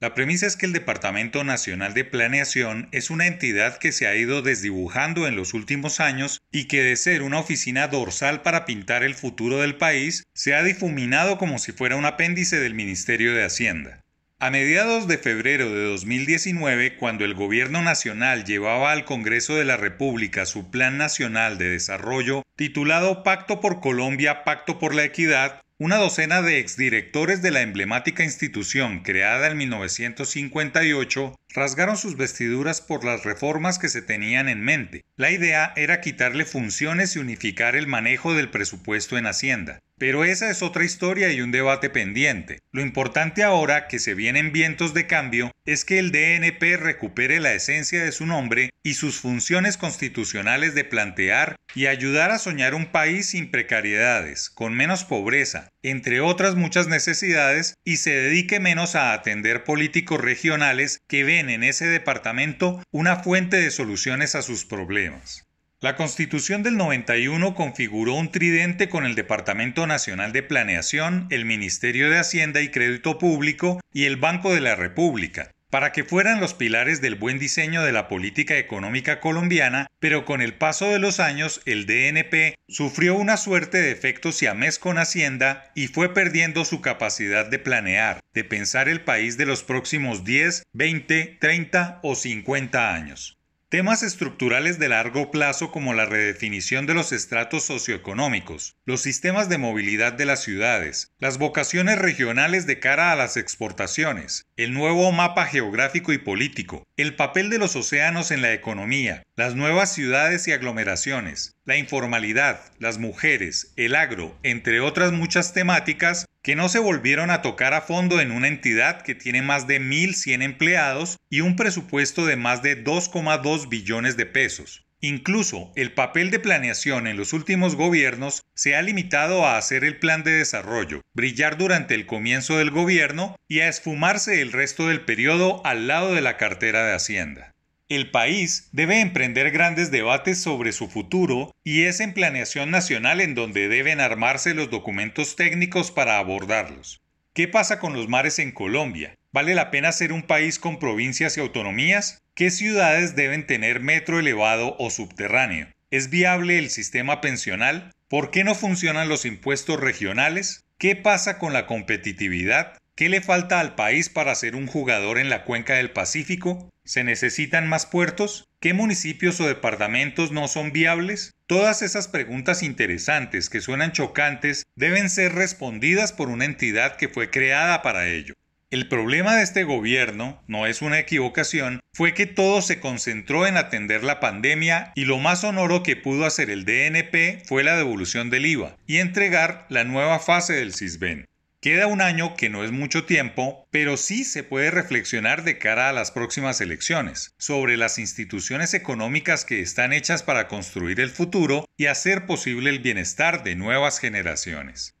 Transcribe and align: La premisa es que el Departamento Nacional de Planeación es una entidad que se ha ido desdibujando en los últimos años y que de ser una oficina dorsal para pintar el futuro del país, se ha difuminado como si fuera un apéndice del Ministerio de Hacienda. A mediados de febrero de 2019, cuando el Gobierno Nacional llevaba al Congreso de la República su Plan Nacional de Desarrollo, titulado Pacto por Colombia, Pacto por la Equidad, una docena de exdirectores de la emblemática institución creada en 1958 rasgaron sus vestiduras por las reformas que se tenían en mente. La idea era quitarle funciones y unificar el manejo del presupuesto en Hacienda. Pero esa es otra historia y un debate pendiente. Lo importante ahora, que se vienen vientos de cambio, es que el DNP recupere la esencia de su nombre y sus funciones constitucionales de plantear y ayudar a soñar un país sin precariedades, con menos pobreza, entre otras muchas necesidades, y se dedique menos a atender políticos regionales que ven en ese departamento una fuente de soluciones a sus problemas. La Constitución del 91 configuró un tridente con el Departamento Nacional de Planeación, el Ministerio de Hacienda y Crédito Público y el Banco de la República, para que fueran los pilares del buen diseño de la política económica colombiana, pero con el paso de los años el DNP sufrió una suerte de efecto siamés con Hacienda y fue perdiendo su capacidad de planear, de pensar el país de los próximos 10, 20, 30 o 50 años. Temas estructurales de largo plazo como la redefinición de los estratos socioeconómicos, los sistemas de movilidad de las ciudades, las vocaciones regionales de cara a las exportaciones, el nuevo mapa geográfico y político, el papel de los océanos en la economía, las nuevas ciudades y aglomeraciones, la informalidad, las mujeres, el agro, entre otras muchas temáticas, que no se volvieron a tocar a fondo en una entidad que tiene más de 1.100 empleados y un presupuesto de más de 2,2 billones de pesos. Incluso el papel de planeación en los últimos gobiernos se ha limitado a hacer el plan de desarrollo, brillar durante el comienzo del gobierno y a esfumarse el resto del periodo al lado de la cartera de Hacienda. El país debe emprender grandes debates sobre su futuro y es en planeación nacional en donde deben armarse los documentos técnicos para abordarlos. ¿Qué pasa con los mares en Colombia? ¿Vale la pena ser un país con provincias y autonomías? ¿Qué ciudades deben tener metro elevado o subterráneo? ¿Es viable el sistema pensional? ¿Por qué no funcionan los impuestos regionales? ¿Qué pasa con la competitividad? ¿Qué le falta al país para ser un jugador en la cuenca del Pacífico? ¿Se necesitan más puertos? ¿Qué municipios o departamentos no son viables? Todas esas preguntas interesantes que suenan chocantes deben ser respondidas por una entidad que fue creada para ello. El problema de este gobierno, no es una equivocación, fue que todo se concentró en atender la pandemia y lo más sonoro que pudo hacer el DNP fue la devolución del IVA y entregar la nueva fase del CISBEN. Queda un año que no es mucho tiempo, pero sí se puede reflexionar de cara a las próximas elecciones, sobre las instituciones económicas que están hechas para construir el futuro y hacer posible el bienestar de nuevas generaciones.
La 0.00 0.14
premisa 0.14 0.46
es 0.46 0.56
que 0.56 0.64
el 0.64 0.72
Departamento 0.72 1.42
Nacional 1.42 1.92
de 1.92 2.04
Planeación 2.04 2.88
es 2.92 3.10
una 3.10 3.26
entidad 3.26 3.78
que 3.78 3.90
se 3.90 4.06
ha 4.06 4.14
ido 4.14 4.42
desdibujando 4.42 5.26
en 5.26 5.34
los 5.34 5.54
últimos 5.54 5.98
años 5.98 6.40
y 6.52 6.66
que 6.66 6.84
de 6.84 6.94
ser 6.94 7.22
una 7.22 7.40
oficina 7.40 7.88
dorsal 7.88 8.42
para 8.42 8.64
pintar 8.64 9.02
el 9.02 9.16
futuro 9.16 9.58
del 9.58 9.74
país, 9.74 10.22
se 10.34 10.54
ha 10.54 10.62
difuminado 10.62 11.36
como 11.36 11.58
si 11.58 11.72
fuera 11.72 11.96
un 11.96 12.04
apéndice 12.04 12.60
del 12.60 12.74
Ministerio 12.74 13.34
de 13.34 13.44
Hacienda. 13.44 14.04
A 14.38 14.50
mediados 14.50 15.08
de 15.08 15.18
febrero 15.18 15.68
de 15.68 15.86
2019, 15.86 16.94
cuando 16.94 17.24
el 17.24 17.34
Gobierno 17.34 17.82
Nacional 17.82 18.44
llevaba 18.44 18.92
al 18.92 19.04
Congreso 19.04 19.56
de 19.56 19.64
la 19.64 19.76
República 19.76 20.46
su 20.46 20.70
Plan 20.70 20.96
Nacional 20.96 21.58
de 21.58 21.70
Desarrollo, 21.70 22.44
titulado 22.54 23.24
Pacto 23.24 23.60
por 23.60 23.80
Colombia, 23.80 24.44
Pacto 24.44 24.78
por 24.78 24.94
la 24.94 25.02
Equidad, 25.02 25.60
una 25.80 25.96
docena 25.96 26.42
de 26.42 26.58
exdirectores 26.58 27.40
de 27.40 27.52
la 27.52 27.62
emblemática 27.62 28.24
institución 28.24 29.04
creada 29.04 29.46
en 29.46 29.58
1958 29.58 31.38
rasgaron 31.54 31.96
sus 31.96 32.16
vestiduras 32.16 32.80
por 32.80 33.04
las 33.04 33.24
reformas 33.24 33.78
que 33.78 33.88
se 33.88 34.02
tenían 34.02 34.48
en 34.48 34.62
mente. 34.62 35.04
La 35.16 35.30
idea 35.30 35.72
era 35.76 36.00
quitarle 36.00 36.44
funciones 36.44 37.16
y 37.16 37.18
unificar 37.18 37.76
el 37.76 37.86
manejo 37.86 38.34
del 38.34 38.50
presupuesto 38.50 39.18
en 39.18 39.26
Hacienda. 39.26 39.80
Pero 39.98 40.24
esa 40.24 40.48
es 40.48 40.62
otra 40.62 40.84
historia 40.84 41.32
y 41.32 41.40
un 41.40 41.50
debate 41.50 41.90
pendiente. 41.90 42.60
Lo 42.70 42.82
importante 42.82 43.42
ahora, 43.42 43.88
que 43.88 43.98
se 43.98 44.14
vienen 44.14 44.52
vientos 44.52 44.94
de 44.94 45.08
cambio, 45.08 45.50
es 45.64 45.84
que 45.84 45.98
el 45.98 46.12
DNP 46.12 46.76
recupere 46.76 47.40
la 47.40 47.52
esencia 47.52 48.04
de 48.04 48.12
su 48.12 48.24
nombre 48.24 48.70
y 48.84 48.94
sus 48.94 49.18
funciones 49.18 49.76
constitucionales 49.76 50.74
de 50.74 50.84
plantear 50.84 51.56
y 51.74 51.86
ayudar 51.86 52.30
a 52.30 52.38
soñar 52.38 52.74
un 52.74 52.86
país 52.86 53.26
sin 53.26 53.50
precariedades, 53.50 54.50
con 54.50 54.74
menos 54.74 55.04
pobreza, 55.04 55.68
entre 55.82 56.20
otras 56.20 56.54
muchas 56.54 56.86
necesidades, 56.86 57.74
y 57.84 57.96
se 57.96 58.10
dedique 58.12 58.60
menos 58.60 58.94
a 58.94 59.12
atender 59.12 59.64
políticos 59.64 60.20
regionales 60.20 61.00
que 61.08 61.24
ven 61.24 61.37
en 61.38 61.62
ese 61.62 61.86
departamento 61.86 62.82
una 62.90 63.16
fuente 63.16 63.58
de 63.58 63.70
soluciones 63.70 64.34
a 64.34 64.42
sus 64.42 64.64
problemas. 64.64 65.44
La 65.80 65.94
Constitución 65.94 66.64
del 66.64 66.76
91 66.76 67.54
configuró 67.54 68.14
un 68.14 68.32
tridente 68.32 68.88
con 68.88 69.06
el 69.06 69.14
Departamento 69.14 69.86
Nacional 69.86 70.32
de 70.32 70.42
Planeación, 70.42 71.28
el 71.30 71.44
Ministerio 71.44 72.10
de 72.10 72.18
Hacienda 72.18 72.60
y 72.60 72.70
Crédito 72.70 73.18
Público 73.18 73.80
y 73.92 74.06
el 74.06 74.16
Banco 74.16 74.52
de 74.52 74.60
la 74.60 74.74
República, 74.74 75.52
para 75.70 75.92
que 75.92 76.04
fueran 76.04 76.40
los 76.40 76.54
pilares 76.54 77.00
del 77.00 77.14
buen 77.14 77.38
diseño 77.38 77.82
de 77.82 77.92
la 77.92 78.08
política 78.08 78.58
económica 78.58 79.20
colombiana, 79.20 79.86
pero 80.00 80.24
con 80.24 80.40
el 80.40 80.54
paso 80.54 80.90
de 80.90 80.98
los 80.98 81.20
años 81.20 81.60
el 81.66 81.86
DNP 81.86 82.54
sufrió 82.68 83.14
una 83.14 83.36
suerte 83.36 83.78
de 83.78 83.90
efecto 83.90 84.32
siamés 84.32 84.78
con 84.78 84.98
Hacienda 84.98 85.70
y 85.74 85.88
fue 85.88 86.14
perdiendo 86.14 86.64
su 86.64 86.80
capacidad 86.80 87.46
de 87.46 87.58
planear, 87.58 88.20
de 88.34 88.44
pensar 88.44 88.88
el 88.88 89.02
país 89.02 89.36
de 89.36 89.46
los 89.46 89.62
próximos 89.62 90.24
10, 90.24 90.64
20, 90.72 91.38
30 91.40 92.00
o 92.02 92.14
50 92.14 92.94
años. 92.94 93.37
Temas 93.70 94.02
estructurales 94.02 94.78
de 94.78 94.88
largo 94.88 95.30
plazo 95.30 95.70
como 95.70 95.92
la 95.92 96.06
redefinición 96.06 96.86
de 96.86 96.94
los 96.94 97.12
estratos 97.12 97.64
socioeconómicos, 97.64 98.78
los 98.86 99.02
sistemas 99.02 99.50
de 99.50 99.58
movilidad 99.58 100.14
de 100.14 100.24
las 100.24 100.42
ciudades, 100.42 101.12
las 101.18 101.36
vocaciones 101.36 101.98
regionales 101.98 102.66
de 102.66 102.80
cara 102.80 103.12
a 103.12 103.16
las 103.16 103.36
exportaciones, 103.36 104.46
el 104.56 104.72
nuevo 104.72 105.12
mapa 105.12 105.44
geográfico 105.44 106.14
y 106.14 106.18
político, 106.18 106.86
el 106.96 107.14
papel 107.14 107.50
de 107.50 107.58
los 107.58 107.76
océanos 107.76 108.30
en 108.30 108.40
la 108.40 108.54
economía, 108.54 109.22
las 109.36 109.54
nuevas 109.54 109.92
ciudades 109.92 110.48
y 110.48 110.52
aglomeraciones, 110.52 111.54
la 111.66 111.76
informalidad, 111.76 112.72
las 112.78 112.96
mujeres, 112.96 113.74
el 113.76 113.96
agro, 113.96 114.38
entre 114.44 114.80
otras 114.80 115.12
muchas 115.12 115.52
temáticas, 115.52 116.24
que 116.48 116.56
no 116.56 116.70
se 116.70 116.78
volvieron 116.78 117.28
a 117.28 117.42
tocar 117.42 117.74
a 117.74 117.82
fondo 117.82 118.22
en 118.22 118.30
una 118.30 118.48
entidad 118.48 119.02
que 119.02 119.14
tiene 119.14 119.42
más 119.42 119.66
de 119.66 119.82
1.100 119.82 120.42
empleados 120.42 121.18
y 121.28 121.42
un 121.42 121.56
presupuesto 121.56 122.24
de 122.24 122.36
más 122.36 122.62
de 122.62 122.82
2,2 122.82 123.68
billones 123.68 124.16
de 124.16 124.24
pesos. 124.24 124.86
Incluso 125.02 125.70
el 125.76 125.92
papel 125.92 126.30
de 126.30 126.38
planeación 126.38 127.06
en 127.06 127.18
los 127.18 127.34
últimos 127.34 127.76
gobiernos 127.76 128.40
se 128.54 128.74
ha 128.74 128.80
limitado 128.80 129.44
a 129.44 129.58
hacer 129.58 129.84
el 129.84 129.98
plan 129.98 130.24
de 130.24 130.30
desarrollo, 130.30 131.02
brillar 131.12 131.58
durante 131.58 131.94
el 131.94 132.06
comienzo 132.06 132.56
del 132.56 132.70
gobierno 132.70 133.36
y 133.46 133.60
a 133.60 133.68
esfumarse 133.68 134.40
el 134.40 134.50
resto 134.50 134.88
del 134.88 135.02
periodo 135.02 135.60
al 135.66 135.86
lado 135.86 136.14
de 136.14 136.22
la 136.22 136.38
cartera 136.38 136.86
de 136.86 136.94
Hacienda. 136.94 137.52
El 137.88 138.10
país 138.10 138.68
debe 138.72 139.00
emprender 139.00 139.50
grandes 139.50 139.90
debates 139.90 140.42
sobre 140.42 140.72
su 140.72 140.88
futuro 140.88 141.54
y 141.64 141.84
es 141.84 142.00
en 142.00 142.12
planeación 142.12 142.70
nacional 142.70 143.22
en 143.22 143.34
donde 143.34 143.68
deben 143.68 143.98
armarse 144.00 144.52
los 144.52 144.68
documentos 144.68 145.36
técnicos 145.36 145.90
para 145.90 146.18
abordarlos. 146.18 147.00
¿Qué 147.32 147.48
pasa 147.48 147.78
con 147.78 147.94
los 147.94 148.06
mares 148.06 148.38
en 148.40 148.52
Colombia? 148.52 149.14
¿Vale 149.32 149.54
la 149.54 149.70
pena 149.70 149.90
ser 149.92 150.12
un 150.12 150.22
país 150.22 150.58
con 150.58 150.78
provincias 150.78 151.38
y 151.38 151.40
autonomías? 151.40 152.20
¿Qué 152.34 152.50
ciudades 152.50 153.16
deben 153.16 153.46
tener 153.46 153.80
metro 153.80 154.18
elevado 154.18 154.76
o 154.78 154.90
subterráneo? 154.90 155.68
¿Es 155.90 156.10
viable 156.10 156.58
el 156.58 156.68
sistema 156.68 157.22
pensional? 157.22 157.94
¿Por 158.08 158.30
qué 158.30 158.44
no 158.44 158.54
funcionan 158.54 159.08
los 159.08 159.24
impuestos 159.24 159.80
regionales? 159.80 160.62
¿Qué 160.76 160.94
pasa 160.94 161.38
con 161.38 161.54
la 161.54 161.66
competitividad? 161.66 162.76
¿Qué 162.98 163.08
le 163.08 163.20
falta 163.20 163.60
al 163.60 163.76
país 163.76 164.08
para 164.08 164.34
ser 164.34 164.56
un 164.56 164.66
jugador 164.66 165.18
en 165.18 165.30
la 165.30 165.44
cuenca 165.44 165.74
del 165.74 165.92
Pacífico? 165.92 166.68
¿Se 166.84 167.04
necesitan 167.04 167.68
más 167.68 167.86
puertos? 167.86 168.48
¿Qué 168.58 168.74
municipios 168.74 169.40
o 169.40 169.46
departamentos 169.46 170.32
no 170.32 170.48
son 170.48 170.72
viables? 170.72 171.36
Todas 171.46 171.82
esas 171.82 172.08
preguntas 172.08 172.64
interesantes 172.64 173.50
que 173.50 173.60
suenan 173.60 173.92
chocantes 173.92 174.66
deben 174.74 175.10
ser 175.10 175.36
respondidas 175.36 176.12
por 176.12 176.28
una 176.28 176.44
entidad 176.44 176.96
que 176.96 177.08
fue 177.08 177.30
creada 177.30 177.82
para 177.82 178.08
ello. 178.08 178.34
El 178.72 178.88
problema 178.88 179.36
de 179.36 179.44
este 179.44 179.62
gobierno, 179.62 180.42
no 180.48 180.66
es 180.66 180.82
una 180.82 180.98
equivocación, 180.98 181.78
fue 181.92 182.14
que 182.14 182.26
todo 182.26 182.62
se 182.62 182.80
concentró 182.80 183.46
en 183.46 183.58
atender 183.58 184.02
la 184.02 184.18
pandemia 184.18 184.90
y 184.96 185.04
lo 185.04 185.18
más 185.18 185.42
sonoro 185.42 185.84
que 185.84 185.94
pudo 185.94 186.26
hacer 186.26 186.50
el 186.50 186.64
DNP 186.64 187.44
fue 187.46 187.62
la 187.62 187.76
devolución 187.76 188.28
del 188.28 188.46
IVA 188.46 188.76
y 188.88 188.96
entregar 188.96 189.66
la 189.68 189.84
nueva 189.84 190.18
fase 190.18 190.54
del 190.54 190.74
CISBEN. 190.74 191.28
Queda 191.60 191.88
un 191.88 192.00
año 192.00 192.36
que 192.36 192.48
no 192.48 192.62
es 192.62 192.70
mucho 192.70 193.04
tiempo, 193.04 193.66
pero 193.72 193.96
sí 193.96 194.22
se 194.22 194.44
puede 194.44 194.70
reflexionar 194.70 195.42
de 195.42 195.58
cara 195.58 195.88
a 195.88 195.92
las 195.92 196.12
próximas 196.12 196.60
elecciones, 196.60 197.34
sobre 197.36 197.76
las 197.76 197.98
instituciones 197.98 198.74
económicas 198.74 199.44
que 199.44 199.60
están 199.60 199.92
hechas 199.92 200.22
para 200.22 200.46
construir 200.46 201.00
el 201.00 201.10
futuro 201.10 201.64
y 201.76 201.86
hacer 201.86 202.26
posible 202.26 202.70
el 202.70 202.78
bienestar 202.78 203.42
de 203.42 203.56
nuevas 203.56 203.98
generaciones. 203.98 204.97